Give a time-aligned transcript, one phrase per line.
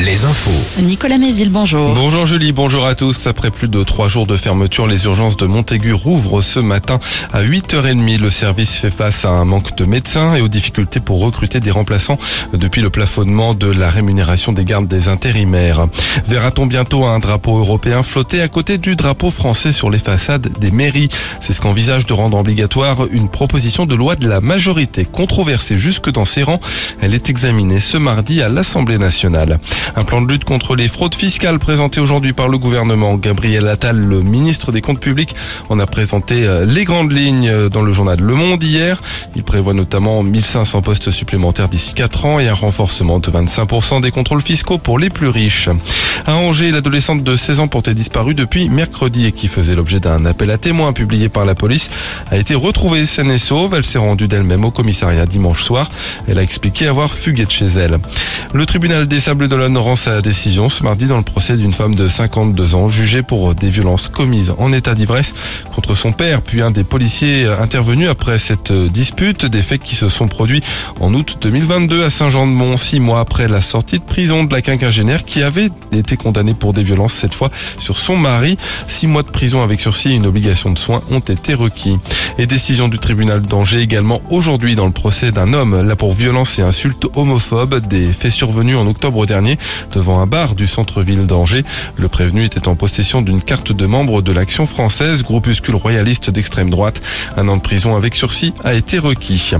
[0.00, 0.82] Les infos.
[0.82, 1.94] Nicolas Mézil, bonjour.
[1.94, 3.26] Bonjour Julie, bonjour à tous.
[3.26, 6.98] Après plus de trois jours de fermeture, les urgences de Montaigu rouvrent ce matin
[7.32, 8.18] à 8h30.
[8.18, 11.70] Le service fait face à un manque de médecins et aux difficultés pour recruter des
[11.70, 12.18] remplaçants
[12.52, 15.86] depuis le plafonnement de la rémunération des gardes des intérimaires.
[16.26, 20.70] Verra-t-on bientôt un drapeau européen flotter à côté du drapeau français sur les façades des
[20.70, 21.08] mairies?
[21.40, 26.10] C'est ce qu'envisage de rendre obligatoire une proposition de loi de la majorité controversée jusque
[26.10, 26.60] dans ses rangs.
[27.00, 29.53] Elle est examinée ce mardi à l'Assemblée nationale.
[29.96, 33.14] Un plan de lutte contre les fraudes fiscales présenté aujourd'hui par le gouvernement.
[33.14, 35.34] Gabriel Attal, le ministre des Comptes publics,
[35.68, 39.00] en a présenté euh, les grandes lignes euh, dans le journal Le Monde hier.
[39.36, 44.10] Il prévoit notamment 1500 postes supplémentaires d'ici 4 ans et un renforcement de 25% des
[44.10, 45.68] contrôles fiscaux pour les plus riches.
[46.26, 50.24] À Angers, l'adolescente de 16 ans portée disparue depuis mercredi et qui faisait l'objet d'un
[50.24, 51.90] appel à témoins publié par la police
[52.30, 53.74] a été retrouvée saine et sauve.
[53.74, 55.90] Elle s'est rendue d'elle-même au commissariat dimanche soir.
[56.28, 57.98] Elle a expliqué avoir fugué de chez elle.
[58.52, 61.94] Le tribunal des Sables d'Olonne rend sa décision ce mardi dans le procès d'une femme
[61.94, 65.32] de 52 ans jugée pour des violences commises en état d'ivresse
[65.74, 70.08] contre son père puis un des policiers intervenus après cette dispute, des faits qui se
[70.08, 70.62] sont produits
[71.00, 75.24] en août 2022 à Saint-Jean-de-Mont, six mois après la sortie de prison de la quinquagénaire
[75.24, 78.56] qui avait été condamnée pour des violences cette fois sur son mari.
[78.88, 81.98] Six mois de prison avec sursis et une obligation de soins ont été requis.
[82.38, 86.58] Et décision du tribunal d'Angers également aujourd'hui dans le procès d'un homme là pour violence
[86.58, 89.33] et insultes homophobes, des faits survenus en octobre dernier
[89.92, 91.64] devant un bar du centre-ville d'Angers.
[91.96, 96.70] Le prévenu était en possession d'une carte de membre de l'Action française, groupuscule royaliste d'extrême
[96.70, 97.02] droite.
[97.36, 99.52] Un an de prison avec sursis a été requis.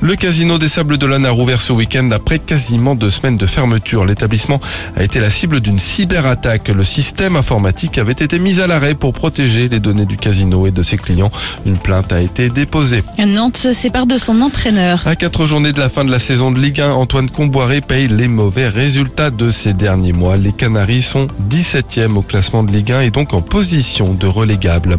[0.00, 4.04] Le casino des Sables d'Olonne a rouvert ce week-end après quasiment deux semaines de fermeture.
[4.04, 4.60] L'établissement
[4.96, 6.68] a été la cible d'une cyberattaque.
[6.68, 10.70] Le système informatique avait été mis à l'arrêt pour protéger les données du casino et
[10.70, 11.30] de ses clients.
[11.64, 13.02] Une plainte a été déposée.
[13.18, 15.06] Nantes se sépare de son entraîneur.
[15.06, 18.08] À quatre journées de la fin de la saison de Ligue 1, Antoine Comboiré paye
[18.08, 20.36] les mauvais résultats de ces derniers mois.
[20.36, 24.98] Les Canaries sont 17e au classement de Ligue 1 et donc en position de relégable.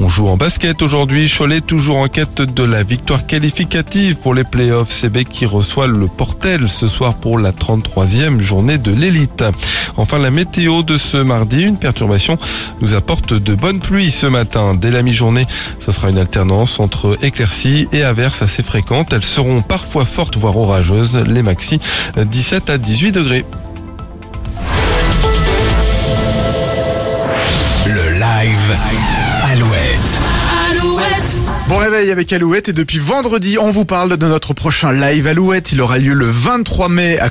[0.00, 1.30] On joue en basket aujourd'hui.
[1.30, 4.90] Cholet toujours en quête de la victoire qualificative pour les playoffs.
[4.90, 9.42] CB qui reçoit le Portel ce soir pour la 33e journée de l'élite.
[9.96, 12.38] Enfin, la météo de ce mardi, une perturbation
[12.82, 14.74] nous apporte de bonnes pluies ce matin.
[14.74, 15.46] Dès la mi-journée,
[15.80, 19.14] ce sera une alternance entre éclaircies et averses assez fréquentes.
[19.14, 21.16] Elles seront parfois fortes, voire orageuses.
[21.26, 21.80] Les maxi
[22.16, 23.44] 17 à 18 degrés.
[28.74, 30.20] Live Alouette.
[31.68, 35.70] Bon réveil avec Alouette et depuis vendredi, on vous parle de notre prochain live Alouette.
[35.70, 37.22] Il aura lieu le 23 mai à